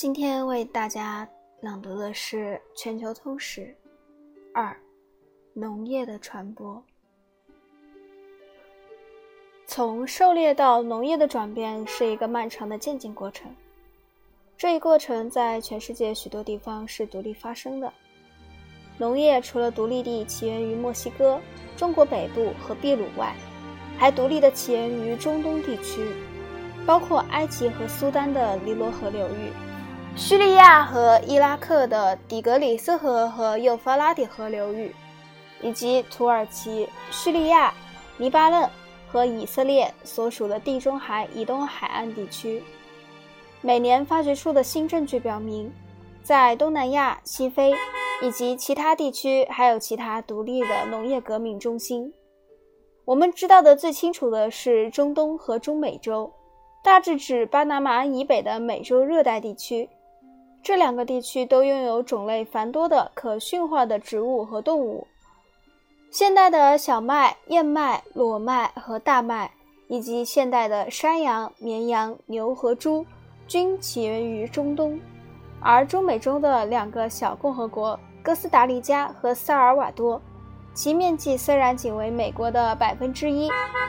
[0.00, 1.28] 今天为大家
[1.60, 3.60] 朗读的是《全球通史》
[4.54, 4.74] 二：
[5.52, 6.82] 农业的传播。
[9.66, 13.54] 从狩猎到农业的转变是一个漫长的渐进过程。
[14.56, 17.92] 这一过程在全世界许多地方是独立发生的。
[18.96, 21.38] 农业除了独立地起源于墨西哥、
[21.76, 23.36] 中国北部和秘鲁外，
[23.98, 26.02] 还独立地起源于中东地区，
[26.86, 29.52] 包括埃及和苏丹的尼罗河流域。
[30.16, 34.94] 叙利亚和伊拉克的底格里斯河和幼发拉底河流域，
[35.62, 37.72] 以及土耳其、叙利亚、
[38.18, 38.68] 黎巴嫩
[39.10, 42.62] 和以色列所属的地中海以东海岸地区，
[43.60, 45.72] 每年发掘出的新证据表明，
[46.22, 47.72] 在东南亚、西非
[48.20, 52.12] 以及其他地区还有其他独立的农业革命中心。
[53.06, 56.32] 我们知道的最清楚的是中东和中美洲，
[56.84, 59.88] 大致指巴拿马以北的美洲热带地区。
[60.62, 65.06] 这两个地区都拥有种类繁多的可驯化的植物和动物。
[66.10, 69.52] 现代的小麦、燕麦、裸麦和大麦，
[69.88, 73.06] 以及现代的山羊、绵羊、牛和猪，
[73.46, 74.98] 均起源于中东。
[75.60, 80.20] 而中美洲的两个小共和国——哥斯达黎加和萨尔瓦多，
[80.74, 83.48] 其面积虽然仅为美国的百分之一，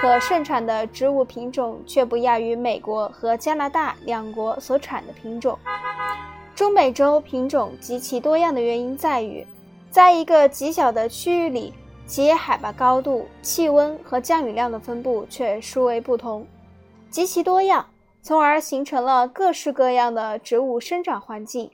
[0.00, 5.58] 可盛产的植物品种却不亚于美国和加拿大两国所产的品种。
[6.54, 9.46] 中美洲品种极其多样的原因在于，
[9.90, 11.72] 在一个极小的区域里，
[12.06, 16.46] 其海拔高度、气温和降雨量的分布却殊为不同，
[17.10, 17.88] 极其多样，
[18.20, 21.70] 从而形成了各式各样的植物生长环境。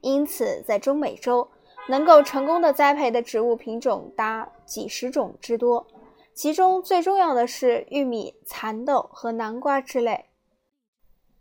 [0.00, 1.48] 因此，在中美洲
[1.88, 5.86] 能够成功的栽培的植物品种达几十种之多，
[6.34, 10.26] 其中最重要的是玉米、蚕豆和南瓜之类。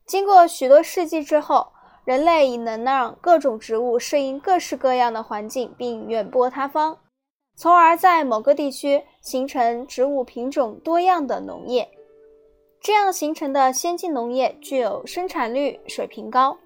[0.06, 1.74] 经过许多世纪之后，
[2.08, 6.98] 人类已能让各种植物适应各式各样的环境，并远播他方，
[7.58, 11.86] 从而在某个地区形成植物品种多样的农业。
[12.80, 16.58] 这样形成的先进农业具有生产率水平高，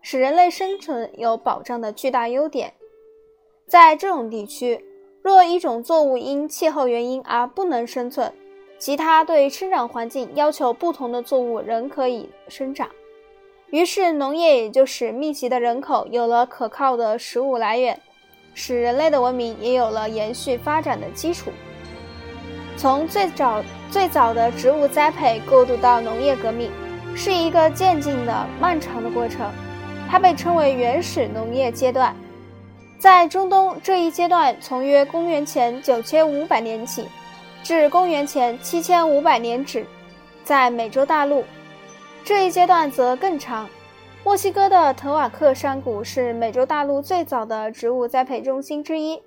[0.00, 2.72] 使人类生存有保障的巨大优点。
[3.68, 4.82] 在这种地区，
[5.20, 8.32] 若一种作物因气候原因而不能生存，
[8.78, 12.88] 其他对生长环境要求不同的作物仍可以生长。
[13.72, 17.98] 于是，农业也就使密集的人口有了可靠的食物来源，
[18.52, 21.50] 使人类的文明也有了延续发展的基础。
[22.76, 26.70] 从最早最早的植物栽培过渡到农业革命，
[27.16, 29.50] 是一个渐进的漫长的过程，
[30.06, 32.14] 它被称为原始农业阶段。
[32.98, 37.06] 在中东，这一阶段从约公元前九千五百年起，
[37.62, 39.86] 至公元前七千五百年止，
[40.44, 41.42] 在美洲大陆。
[42.24, 43.68] 这一阶段则更长。
[44.24, 49.20] 墨西哥的特瓦克山谷是美洲大陆最早的植物栽培中心之一，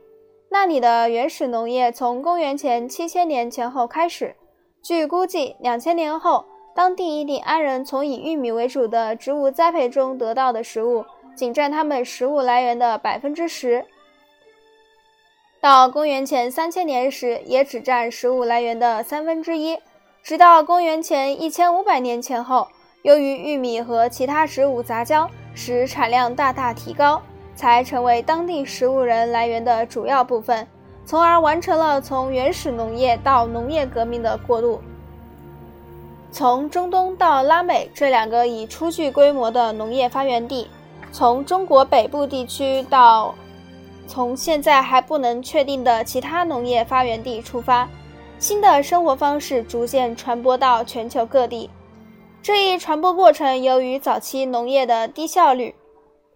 [0.50, 4.34] 那里的原始农业从公元前七千年前后开始。
[4.82, 11.04] 据估计，两千年后，当地印第安人从以玉米为主的植物栽培中得到的食物，
[11.36, 13.82] 仅占他们食物来源的百分之十；
[15.60, 19.76] 到公元前三千年时，也只占食物来源的三分之一；
[20.24, 22.70] 直到公元前一千五百年前后。
[23.06, 27.22] 由于玉米和其他植物杂交，使产量大大提高，
[27.56, 30.66] 才成为当地食物人来源的主要部分，
[31.06, 34.82] 从而完成了从原始农业到农业革命的过渡。
[36.32, 40.68] 从中东到拉美这两个已初具规模的农业发源地，
[41.12, 43.36] 从中国北部地区到
[44.08, 47.88] 从现在还不能确定的其他农业发源地出发，
[48.40, 51.70] 新的生活方式逐渐传播到全球各地。
[52.46, 55.74] 这一传播过程由于早期农业的低效率、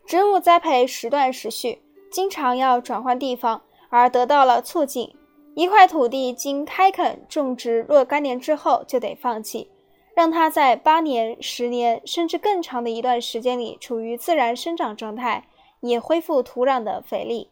[0.07, 3.61] 植物栽培时断时续、经常要转换地方
[3.91, 5.15] 而得到了促进。
[5.53, 9.69] 一块土地经开垦种植若干年之后就得放弃，
[10.15, 15.45] 让它在八年、十年甚至更长的一段时间里处于自然生长状态，
[15.81, 17.51] 以恢复土壤的肥力。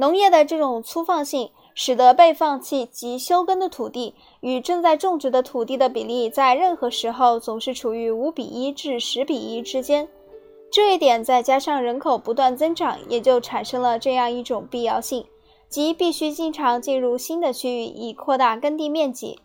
[0.00, 1.50] 农业的这种粗放性。
[1.72, 10.06] 使得被放弃及休耕的土地与正在种植的土地的比例在任何时候总是处于五比一至十比一之间。
[10.70, 15.24] 这一点再加上人口不断增长，也就产生了这样一种必要性，
[15.68, 19.38] 即必须经常进入新的区域以扩大耕地面积。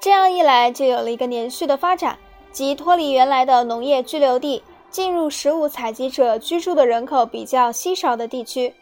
[0.00, 2.18] 这样一来，就有了一个连续的发展，
[2.50, 8.74] 即脱离原来的农业居留地，进入食物采集者居住的人口比较稀少的地区。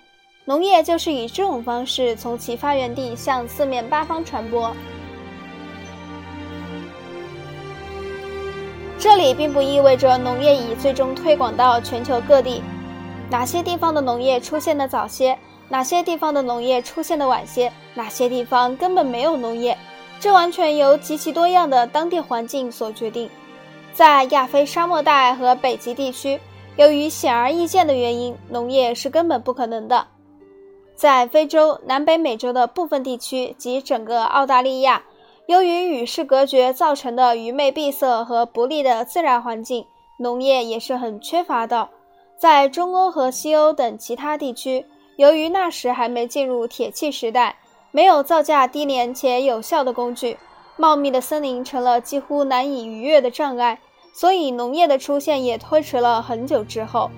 [0.46, 4.70] 农业就是以这种方式从其发源地向四面八方传播。
[8.98, 12.62] 这里并不意味着农业已最终推广到全球各地。
[13.30, 15.36] 哪些地方的农业出现的早些，
[15.70, 19.76] 哪些地方的农业出现的晚些，哪些地方根本没有农业，
[20.20, 23.30] 这完全由极其多样的当地环境所决定。
[23.94, 26.38] 在亚非沙漠带和北极地区，
[26.76, 30.06] 由于显而易见的原因，农业是根本不可能的。
[30.94, 35.02] 在非洲、南北美洲的部分地区及整个澳大利亚，
[35.46, 39.86] 由于与世隔绝造成的愚昧闭塞和不利的自然环境，
[40.18, 41.88] 农业也是很缺乏的。
[42.38, 44.86] 在中欧和西欧等其他地区，
[45.16, 47.56] 由于那时还没进入铁器时代，
[47.90, 50.38] 没有造价低廉且有效的工具，
[50.76, 53.78] 茂密的森林成了几乎难以逾越的障碍，
[54.12, 57.10] 所以农业的出现也推迟了很久之后。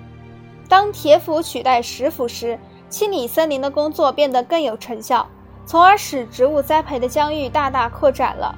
[0.69, 2.59] 当铁斧取代石斧时，
[2.89, 5.27] 清理森林的工作变得更有成效，
[5.65, 8.55] 从而使植物栽培的疆域大大扩展了。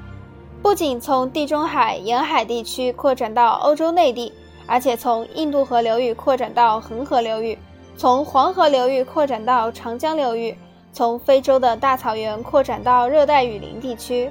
[0.62, 4.32] 不仅从地中海沿海地区扩展到欧洲内地，
[4.66, 7.58] 而且从印度河流域扩展到恒河流域，
[7.96, 10.56] 从黄河流域扩展到长江流域，
[10.92, 14.30] 从非洲的大草原扩展到热带雨林地区。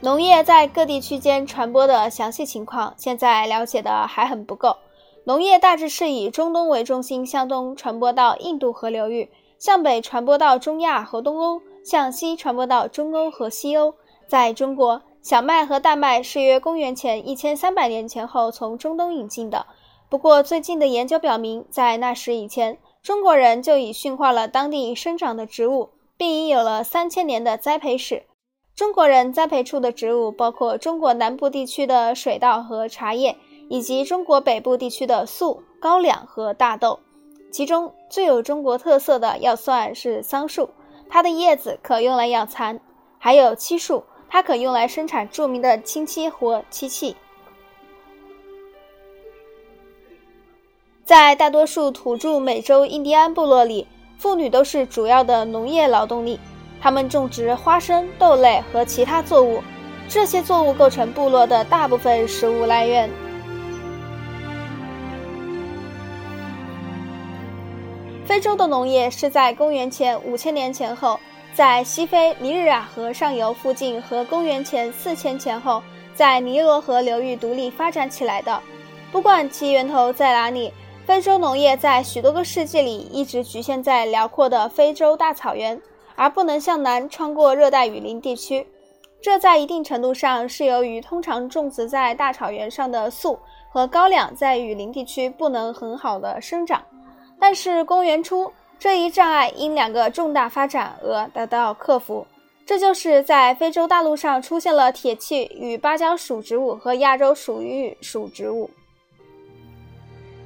[0.00, 4.76] 农业在各地区间传播的详细情况，现在了解的还很不够。
[5.24, 13.94] 农业大致是以中东为中心，向东传播到印度河流域，向北传播到中亚和东欧，向西传播到中欧和西欧。
[14.26, 19.64] 在中国，小麦和大麦是约公元前一千三百年前后从中东引进的。
[20.08, 28.24] 不过，最近的研究表明，在那时以前，中国人就已驯化了当地生长的植物，并已有了三千年的栽培史。
[28.74, 33.36] 中国人栽培出的植物包括中国南部地区的水稻和茶叶。
[33.72, 37.00] 以及中国北部地区的粟、高粱和大豆，
[37.50, 40.68] 其中最有中国特色的要算是桑树，
[41.08, 42.76] 它的叶子可用来养蚕；
[43.18, 47.16] 还有漆树，它可用来生产著名的清漆或漆器。
[51.02, 53.88] 在大多数土著美洲印第安部落里，
[54.18, 56.38] 妇女都是主要的农业劳动力，
[56.78, 59.62] 她们种植花生、豆类和其他作物，
[60.10, 63.08] 这些作物构成部落的大部分食物来源。
[68.32, 71.20] 非洲的农业是在公元前五千年前后，
[71.52, 75.82] 在西非尼日尔河上游附近和公元前四千前后，
[76.14, 78.58] 在尼罗河流域独立发展起来的。
[79.12, 80.72] 不管其源头在哪里，
[81.04, 85.78] 非洲农业在许多个世纪里一直局限在辽阔的非洲大草原，
[86.16, 88.66] 而不能向南穿过热带雨林地区。
[89.20, 93.38] 这在一定程度上是由于通常种植在大草原上的粟
[93.68, 96.82] 和高粱在雨林地区不能很好的生长。
[97.42, 102.24] 但是公元初，这一障碍因两个重大发展而得到克服。
[102.64, 108.70] 这就是在非洲大陆上出现了铁器与芭蕉属植物和亚洲属于属植物。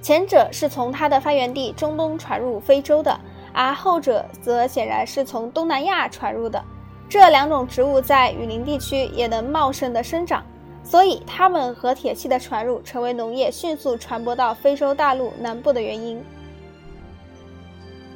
[0.01, 3.21] 前者是从它的发源地中东传入非洲的，
[3.53, 6.65] 而后者则显然是从东南亚传入的。
[7.11, 10.43] 这两种植物在雨林地区也能茂盛的生长，
[10.83, 16.25] 所以它们和铁器的传入成为农业迅速传播到非洲大陆南部的原因。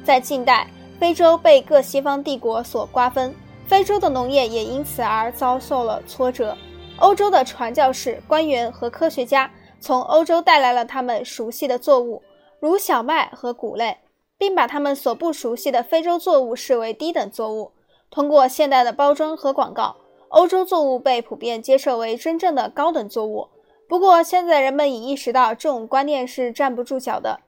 [0.03, 0.67] 在近代，
[0.99, 3.33] 非洲被各西方帝国所瓜分，
[3.67, 6.57] 非洲的农业也因此而遭受了挫折。
[6.97, 12.21] 欧洲的传教士、官员和科学家从欧洲带来了他们熟悉的作物，
[12.59, 13.97] 如小麦和谷类，
[14.37, 17.71] 并把他们所不熟悉的非洲作物视为低等作物。
[18.09, 19.95] 通过现代的包装和广告，
[20.29, 23.47] 欧洲作物被普遍接受为真正的高等作物。
[23.87, 27.39] 不过，现在人们已意识到这种观念是站不住脚的。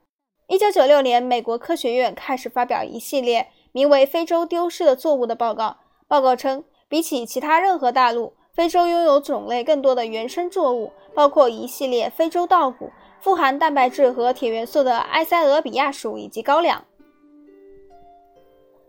[0.46, 5.78] 一九九六年，美国科学院开始发表一系列名为《非洲丢失的作物》的报告。
[6.06, 16.84] 报告称，比起其他任何大陆，非洲拥有种类更多的原生作物，包括一系列非洲稻谷、富含蛋白质和铁元素的埃塞俄比亚鼠以及高粱。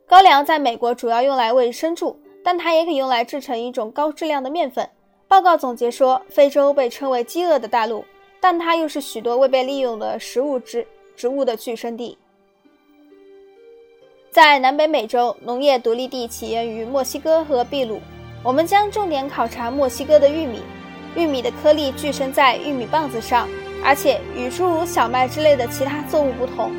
[0.05, 4.89] 高粱在美国主要用来喂牲畜，但它也可以用来制成一种高质量的面粉。
[5.29, 8.03] 报告总结说，非洲被称为饥饿的大陆，
[8.41, 10.85] 但它又是许多未被利用的食物之。
[11.15, 12.17] 植物的聚生地，
[14.31, 18.01] 在南北美洲，农业独立地起源于墨西哥和秘鲁。
[18.43, 20.61] 我们将重点考察墨西哥的玉米。
[21.15, 23.47] 玉米的颗粒聚生在玉米棒子上，
[23.81, 26.73] 而且与诸如小麦之类的其他作物不同，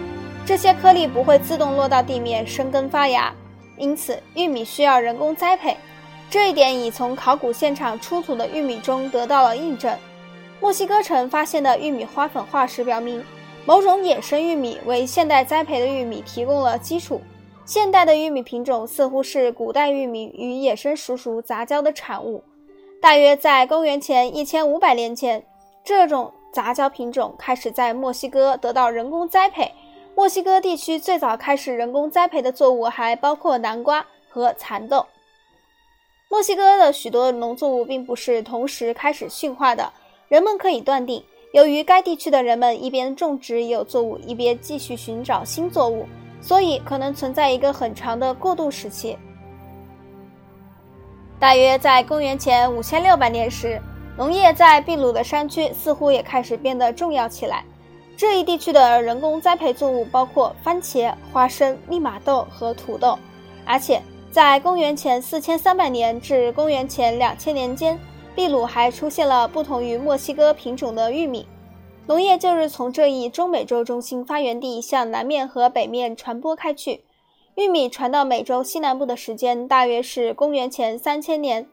[0.44, 3.34] 这些颗粒不会自动落到地面生根发芽，
[3.78, 5.74] 因此玉米需要人工栽培。
[6.28, 9.96] 这一点已从考古现场出土的玉米中得到了印证。
[10.60, 13.24] 墨西哥城发现的玉米花粉化石表明。
[13.66, 17.20] 某种野生玉米为现代栽培的玉米提供了基础。
[17.64, 22.44] 现代的玉米品种似乎是古代玉米与野生熟熟杂交的产物。
[23.02, 25.44] 大约在公元前一千五百年前，
[25.82, 29.68] 这种杂交品种开始在墨西哥得到人工栽培。
[30.14, 35.04] 墨西哥地区最早开始人工栽培的作物还包括南瓜和蚕豆。
[36.28, 39.92] 墨西哥的许多农作物并不是同时开始驯化的，
[40.28, 41.22] 人们可以断定，
[41.56, 46.06] 由于该地区的人们一边种植有作物，一边继续寻找新作物，
[46.38, 49.16] 所以可能存在一个很长的过渡时期。
[51.38, 53.80] 大约在公元前五千六百年时，
[54.18, 57.64] 农业在秘鲁的山区似乎也开始变得重要起来。
[58.18, 63.18] 这一地区的人工栽培作物包括番茄、花生、利马豆和土豆，
[63.64, 67.98] 而且在公元前四千三百年至公元前两千年间，
[68.36, 71.48] 秘鲁还出现了不同于墨西哥品种的玉米。
[72.06, 77.02] 农业就是从这一中美洲中心发源地向南面和北面传播开去。
[77.54, 81.66] 玉米传到美洲西南部的时间大约是公元前三千年，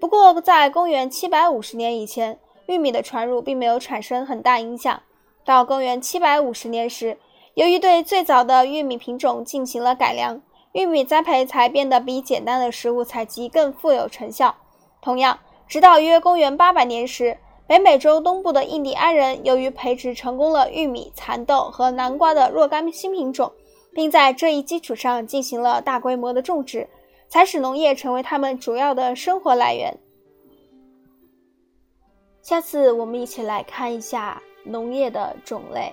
[0.00, 5.02] 不过在公元七百五十年以前，玉米的传入并没有产生很大影响。
[5.44, 7.18] 到公元七百五十年时，
[7.54, 10.40] 由于对最早的玉米品种进行了改良，
[10.70, 14.54] 玉米栽培才变得比简单的食物采集更富有成效。
[15.02, 23.52] 同样，直到约公元八百年时，北美洲东部的印第安人由于培植成功了玉米、蚕豆和南瓜的若干新品种，
[23.92, 26.88] 并在这一基础上进行了大规模的种植，
[27.28, 29.98] 才使农业成为他们主要的生活来源。
[32.42, 34.42] 下次我们一起来看一下。
[34.66, 35.92] 农业的种类。